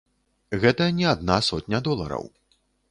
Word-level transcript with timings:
Гэта 0.63 0.87
не 1.01 1.05
адна 1.13 1.39
сотня 1.51 1.85
долараў. 1.91 2.25